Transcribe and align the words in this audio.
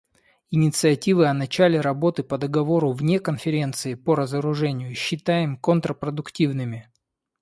Инициативы 0.49 1.27
о 1.27 1.33
начале 1.35 1.79
работы 1.79 2.23
по 2.23 2.39
договору 2.39 2.91
вне 2.91 3.19
Конференции 3.19 3.93
по 3.93 4.15
разоружению 4.15 4.95
считаем 4.95 5.57
контрпродуктивными. 5.57 6.91